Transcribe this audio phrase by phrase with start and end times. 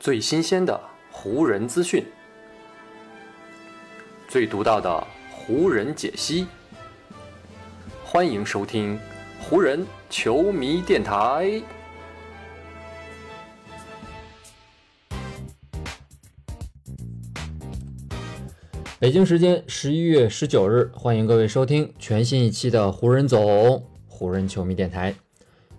[0.00, 0.80] 最新鲜的
[1.10, 2.02] 湖人资讯，
[4.26, 6.46] 最独到的湖人解析。
[8.02, 8.98] 欢迎收听
[9.42, 11.62] 湖人球迷电台。
[18.98, 25.14] 北京时间十一月十九日，欢迎各位收听全新一期的湖人总湖人球迷电台。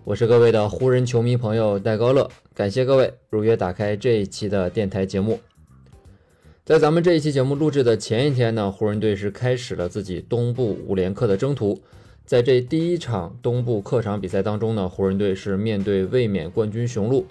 [0.04, 5.38] 我是各位的湖人球迷朋友戴高乐，感谢各位如约打开这一期的电台节目。
[6.64, 11.80] 在咱们这一期节目录制的前一天呢，湖人队是开始了自己东部五连客的征途。
[12.26, 17.24] 在这第一场东部客场比赛当中呢，湖人队是面对卫冕冠军雄鹿。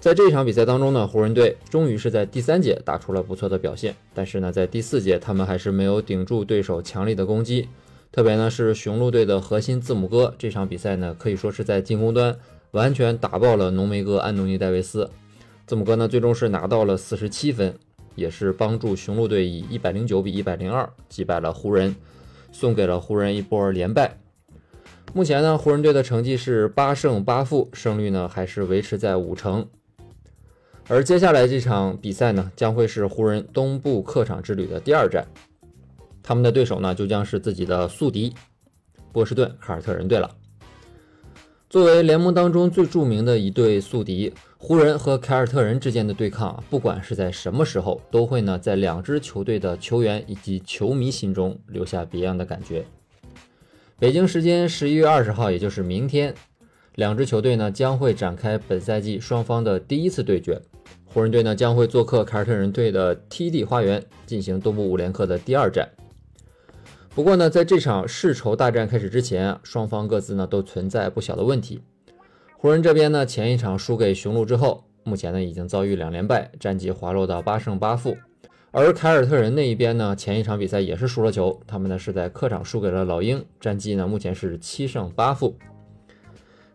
[0.00, 7.68] 在这场比赛当中呢，湖人队终于是在第三节打出了不错的表现，但是呢，在第四节他们还是没有顶住对手强力的攻击。
[8.10, 12.36] 特别呢是雄鹿队的核心字母哥，这场比赛呢可以说是在进攻端
[12.70, 15.10] 完全打爆了浓眉哥安东尼戴维斯。
[15.66, 17.74] 字母哥呢最终是拿到了四十七分，
[18.14, 21.94] 也是帮助雄鹿队以一百零九比一百零二击败了湖人，
[22.50, 24.18] 送给了湖人一波连败。
[25.12, 29.66] 目前呢湖人队的成绩是八胜八负，胜率呢还是维持在五成。
[30.88, 35.26] 而接下来这场比赛呢，将会是湖人东部客场之旅的第二站，
[36.28, 38.34] 他们的对手呢，就将是自己的宿敌
[39.12, 40.30] 波士顿凯尔特人队了。
[41.70, 52.84] 作为联盟当中最著名的一对宿敌，湖人和凯尔特人之间的对抗，不管是在什么时候，都会呢在两支球队的球员以及球迷心中留下别样的感觉。
[53.98, 56.34] 北京时间十一月二十号，也就是明天，
[56.96, 60.60] 两支球队呢将会展开本赛季双方的第一次对决。
[61.06, 65.88] 湖人队呢将会做客凯尔特人队的 TD 花园进行东部五连客的第二战。
[67.14, 71.80] 不过呢，在这场世仇大战开始之前啊，双方各自呢都存在不小的问题。
[72.56, 78.16] 湖人这边呢前一场输给雄鹿之后，目前呢已经遭遇两连败，战绩滑落到八胜八负。
[78.70, 85.56] 而凯尔特人那一边呢，前一场比赛也是输了球，他们呢是在客场输给了老鹰，战绩呢目前是七胜八负。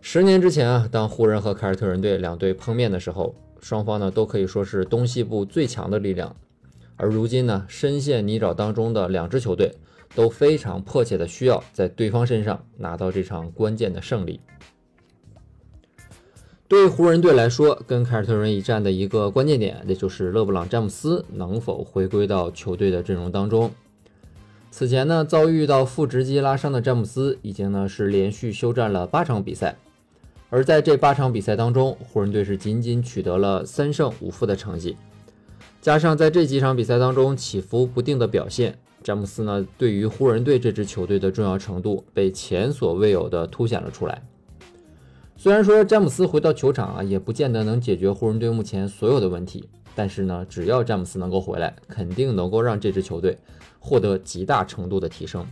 [0.01, 3.35] 十年之前啊，当湖人和凯尔特人队两队碰面的时候。
[3.61, 6.35] 双方呢都可以说是东西部最强的力量，
[6.97, 9.71] 而如今呢深陷泥沼当中的两支球队
[10.15, 14.39] 都非常迫切的需要在对方身上拿到这场关键的胜利。
[16.67, 23.71] 对湖人队来说，跟凯尔特人一战的一个关键点，那就是勒布朗詹姆斯能否回归到球队的阵容当中。
[24.71, 29.75] 此前呢遭遇到腹直肌拉伤的詹姆斯，已经呢是连续休战了八场比赛。
[30.49, 34.97] 而在这八场比赛当中，湖人队是仅仅取得了三胜五负的成绩，
[35.79, 44.23] 加上在这几场比赛当中起伏不定的表现，詹姆斯呢对于湖人队这支球队的重要程度被前所未有的凸显了出来。
[45.35, 53.37] 虽然说詹姆斯回到球场啊，也不见得能解决湖人队目前所有的问题，但是呢，只要詹姆斯能够回来，肯定能够让这支球队
[53.77, 55.45] 获得极大程度的提升。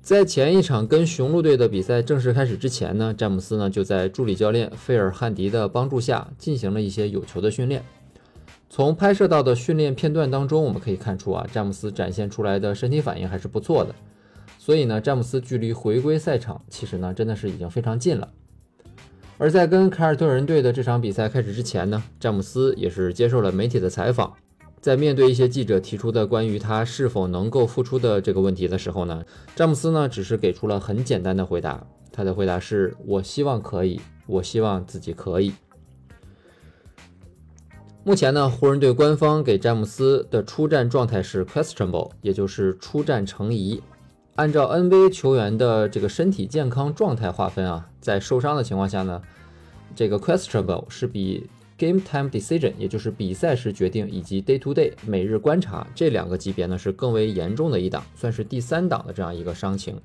[0.00, 7.84] 在前一场跟雄鹿队的比赛正式开始之前呢，詹姆斯呢就在助理教练费尔汉迪的帮助下进行了一些有球的训练。
[8.72, 13.92] 从拍摄到的训练片段当中，我们可以看出啊，詹姆斯展现出来的身体反应还是不错的。
[14.58, 18.28] 所以呢，詹姆斯距离回归赛场其实呢真的是已经非常近了。
[19.38, 24.32] 而在跟凯尔特人队的这场比赛开始之前呢，詹姆斯也是接受了媒体的采访。
[24.80, 29.24] 在面对一些记者提出的关于他是否能够复出的这个问题的时候呢，
[29.56, 31.84] 詹姆斯呢只是给出了很简单的回答。
[32.12, 35.52] 他的回答是：“我希望可以，我希望自己可以。”
[38.02, 43.80] 目前呢，湖人队官方给詹姆斯的出战状态是 questionable，也就是出战成疑。
[44.36, 49.20] 按照 NBA 球员的这个身体健康状态划分啊，在受伤的情况下呢，
[49.94, 51.48] 这个 questionable 是比。
[51.78, 59.98] Game time decision，也就是比赛时决定，以及 day to day 每日观察这两个级别呢是更为严重的一档，算是第三档的这样一个伤情。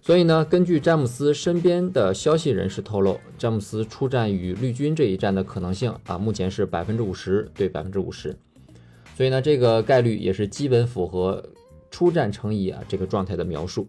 [0.00, 8.36] 所以呢，根据詹姆斯身边的消息人士透露，詹姆斯出战与绿军这一战的可能性啊，目前是百分之五十对百分之五十。
[9.16, 11.44] 所以呢，这个概率也是基本符合
[11.90, 13.86] 出战成疑啊这个状态的描述。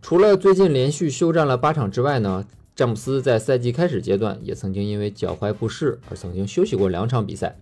[0.00, 2.46] 除了最近连续休战了八场之外呢？
[2.76, 7.58] 詹姆斯在赛季开始阶段也曾经因为脚踝不适而曾经休息过两场比赛，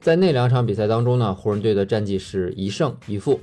[0.00, 3.40] 在那两场比赛当中呢，湖人队的战绩是一胜一负，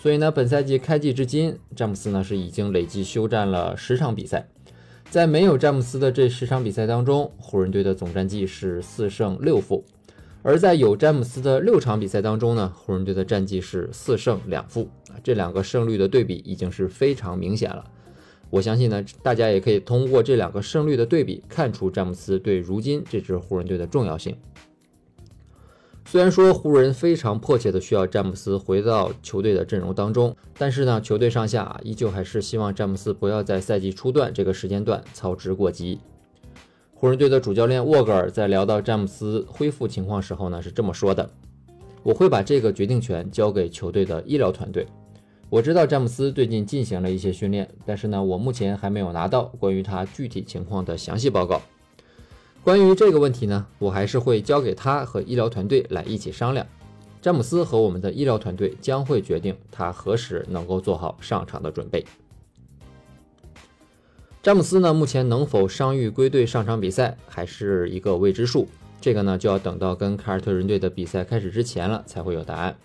[0.00, 4.48] 所以呢，本赛季开季至今，詹姆斯呢是已经累计休战了十场比赛，
[5.10, 9.84] 在没有詹姆斯的这十场比赛当中，湖人队的总战绩是四胜六负，
[10.42, 14.88] 而在有詹姆斯的六场比赛当中呢，湖人队的战绩是四胜两负，
[15.24, 17.84] 这两个胜率的对比已经是非常明显了。
[18.50, 24.36] 我相信呢，大家也可以通过这两个胜率的对比，看出詹姆斯对如今这支湖人队的重要性。
[26.10, 36.00] 虽然说湖人非常迫切的需要詹姆斯回到球队的阵容当中，但是呢，球队上下依旧还是希望詹姆斯不要在赛季初段这个时间段操之过急。
[36.94, 41.28] 湖人队的主教练沃格尔在聊到詹姆斯恢复情况时候呢，是这么说的
[42.02, 44.86] ：“我会把这个决定权交给球队的医疗团队。
[45.50, 51.60] 我知道詹姆斯最近进行了一些训练，但是呢，我目前还没有拿到关于他具体情况的详细报告。”
[52.62, 56.66] 关于这个问题呢，我还是会交给他和医疗团队来一起商量。
[57.20, 62.04] 詹姆斯和我们的医疗团队将会决定他何时能够做好上场的准备。
[64.42, 68.68] 詹姆斯呢，目前能否伤愈归队上场比赛还是一个未知数，
[69.00, 72.76] 这个呢就要等到跟凯尔特人队的比赛开始之前了才会有答案。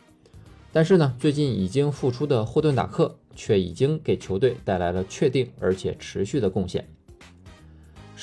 [0.72, 6.88] 但是呢，最近已经复出的霍顿·达克却已经给球队带来了确定而且持续的贡献。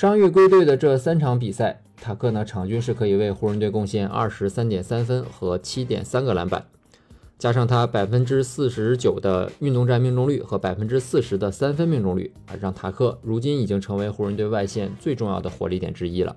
[0.01, 6.65] 伤愈归队的这三场比赛，塔克呢场均是可以为湖人队贡献二十三点三分和七点三个篮板，
[7.39, 16.35] 加上他百分之四十九的运动战命中率和百分之四十的三分命中率啊，让塔克如今已经成为湖人队外线最重要的火力点之一了。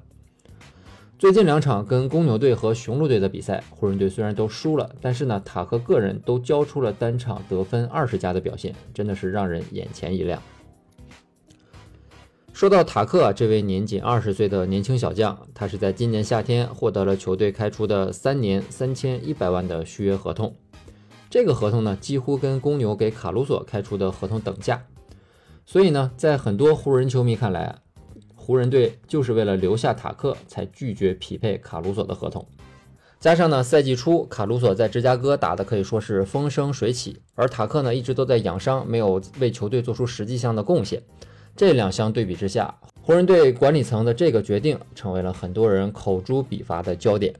[1.17, 10.43] 最近两场跟公牛队和雄鹿队的比赛，湖人队虽然都输了，但是呢，塔克个人都交出了单场得分二十加的表现，真的是让人眼前一亮。
[12.63, 20.55] 说到塔克，这位年仅二十岁的年轻小将，他是在今年夏天获得了球队开出的三年三千一百万的续约合同。
[21.29, 24.81] 这个合同呢，几乎跟公牛给卡鲁索开出的合同等价。
[25.65, 27.79] 所以呢，在很多湖人球迷看来，
[28.33, 32.47] 湖人队就是为了留下塔克，才拒绝匹配卡鲁索的合同。
[33.19, 41.03] 加上呢，赛季初卡鲁索在芝加哥打的可以说是风生水起，而塔克呢一直都在养伤，没有为球队做出实际上的贡献。
[41.55, 47.31] 这两相对比之下，湖人队管理层的这个决定成为了很多人口诛笔伐的焦点。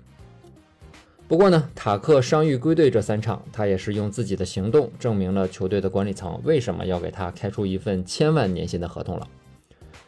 [1.28, 9.28] 不过呢，塔克伤愈归队这三场，他也是用自己的行动证明了球队的管理层为什么要给他开出一份千万年薪的合同了。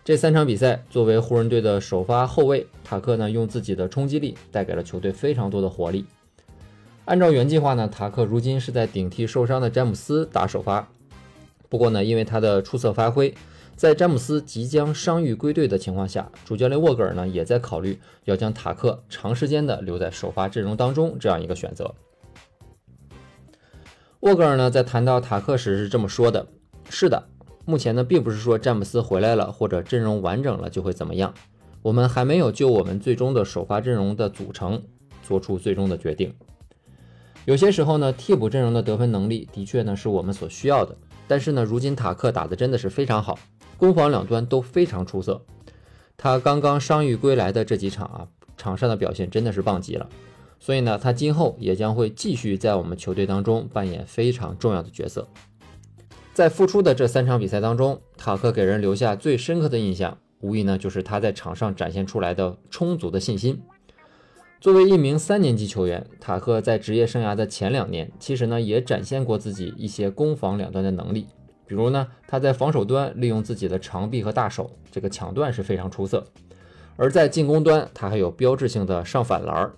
[0.03, 6.05] 这三场比赛，作为湖人队的首发后卫，塔克呢用自己的冲击力带给了球队非常多的活力。
[7.05, 10.87] 按照原计划呢，塔克如今是在顶替受伤的詹姆斯打首发。
[11.69, 13.33] 不过呢，因为他的出色发挥。
[13.75, 21.93] 在詹姆斯即将伤愈归队的情况下，主教练沃格尔呢也在考虑要将塔克长时间的留在首发阵容当中这样一个选择。
[24.21, 26.47] 沃格尔呢在谈到塔克时是这么说的
[26.89, 27.27] ：“是的，
[27.65, 31.33] 目前呢并不是说詹姆斯回来了或者阵容完整了就会怎么样，
[31.81, 34.81] 我们还没有就我们最终的首发阵容的组成
[35.21, 36.33] 做出最终的决定。
[37.43, 40.95] 有些时候呢，替补阵容的得分能力的确呢是我们所需要的，
[41.27, 43.37] 但是呢，如今塔克打的真的是非常好。”
[43.77, 45.41] 攻防两端都非常出色，
[46.17, 48.27] 他刚刚伤愈归来的这几场啊，
[48.57, 50.09] 场上的表现真的是棒极了。
[50.59, 55.27] 所以呢，他今后也将会继续在我们球队当中扮演非常重要的角色。
[56.33, 63.61] 在复出的这三场比赛当中，塔克给人留下最深刻的印象，无疑呢就是他在场上展现出来的充足的信心。
[64.59, 71.27] 作为一名三年级球员，塔克在职业生涯的前两年，其实呢也展现过自己一些攻防两端的能力。
[71.67, 76.19] 比如呢，他在防守端利用自己的长臂和大手，这个抢断是非常出色；
[76.95, 79.71] 而在进攻端，他还有标志性的上反篮。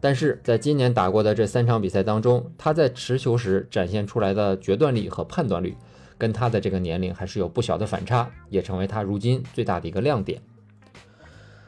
[0.00, 5.76] 但是在今年打过的这三场比赛当中，他在持球时展现出来的决断力和判断力，
[6.18, 10.42] 跟他的这个年龄还是有不小的反差，也成为他如今最大的一个亮点。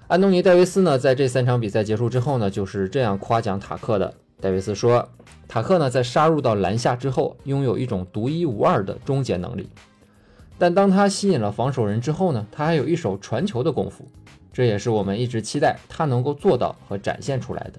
[0.08, 4.14] 安东尼·戴维斯呢，在这三场比赛结束之后呢，就是这样夸奖塔克的。
[4.40, 5.08] 戴维斯说。
[5.48, 9.68] 塔克呢，在杀入到篮下之后，拥有一种独一无二的终结能力。
[10.58, 14.04] 但当他吸引了防守人之后呢，他还有一手传球的功夫，
[14.52, 17.78] 这也是我们一直期待他能够做到和展现出来的。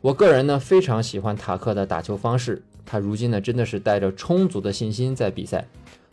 [0.00, 5.66] 我个人呢，非常喜欢塔克的打球方式，他如今呢，真的是带着充足的信心在比赛，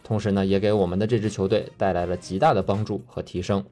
[0.03, 3.63] 同时呢，也给我们的这支球队带来了极大的帮助和提升。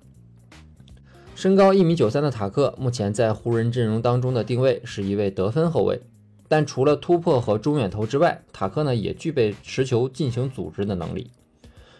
[1.41, 5.99] 身高一米九三的塔克，目前在湖人阵容当中的定位是一位得分后卫。
[6.47, 11.31] 但除了突破和中远投之外，塔克呢也具备持球进行组织的能力。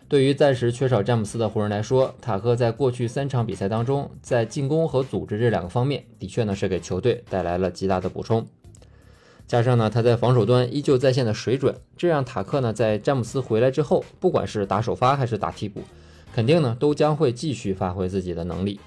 [0.07, 8.45] 对于暂时缺少詹姆斯的湖人来说，塔克在过去三场比赛当中，在进攻和组织这两个方面，的确呢是给球队带来了极大的补充。
[9.47, 15.81] 加上呢他在防守端依旧在线的水准，这让塔克呢在詹姆斯回来之后，不管是打首发还是打替补，
[16.31, 18.79] 肯定呢都将会继续发挥自己的能力。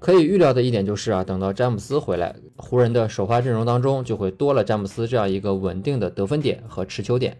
[0.00, 7.36] 可以预料的一点就是啊，等到詹姆斯回来，湖人的首发阵容当中就会多了詹姆斯这样一个稳定的得分点和持球点。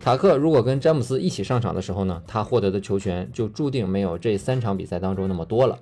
[0.00, 5.78] 塔克如果跟詹姆斯一起上场的时候呢，他获得的球权就注定没有这三场比赛当中那么多了。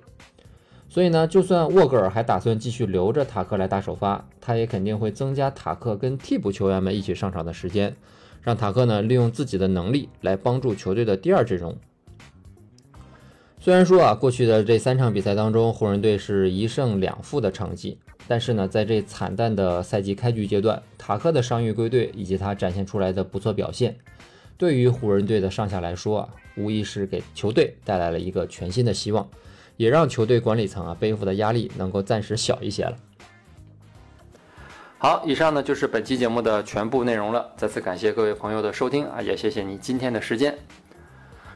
[0.87, 7.95] 所以呢，就算沃格尔还打算继续留着塔克来打首发，他也肯定会增加塔克跟替补球员们一起上场的时间，
[8.43, 11.75] 让塔克呢利用自己的能力来帮助球队的第二阵容。
[13.61, 23.97] 虽然说啊，过去的这三场比赛当中，湖人队是一胜两负的成绩，但是呢，在这惨淡的赛季开局阶段，塔克的伤愈归队以及他展现出来的不错表现，
[24.57, 29.27] 对于湖人队的上下来说啊，无疑是给球队带来了一个全新的希望，
[29.75, 32.95] 也让球队管理层啊背负的压力能够暂时小一些了。
[34.99, 40.57] 好，以上呢就是本期节目的全部内容了，再次感谢各位朋友的收听啊，也谢谢你今天的时间。